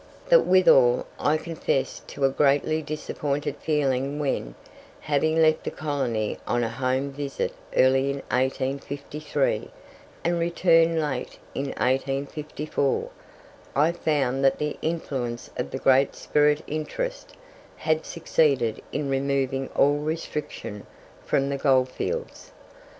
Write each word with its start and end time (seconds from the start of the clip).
But 0.29 0.47
withal 0.47 1.05
I 1.19 1.37
confess 1.37 2.01
to 2.07 2.25
a 2.25 2.29
greatly 2.31 2.81
disappointed 2.81 3.55
feeling 3.57 4.17
when, 4.17 4.55
having 5.01 5.39
left 5.39 5.63
the 5.63 5.69
colony 5.69 6.39
on 6.47 6.63
a 6.63 6.69
Home 6.69 7.11
visit 7.11 7.53
early 7.77 8.09
in 8.09 8.15
1853, 8.31 9.69
and 10.23 10.39
returned 10.39 10.99
late 10.99 11.37
in 11.53 11.65
1854, 11.67 13.11
I 13.75 13.91
found 13.91 14.43
that 14.43 14.57
the 14.57 14.75
influence 14.81 15.51
of 15.55 15.69
the 15.69 15.77
great 15.77 16.15
"spirit 16.15 16.63
interest" 16.65 17.35
had 17.75 18.03
succeeded 18.03 18.81
in 18.91 19.07
removing 19.07 19.67
all 19.75 19.97
restriction 19.97 20.87
from 21.23 21.47
the 21.49 21.57
goldfields. 21.57 22.51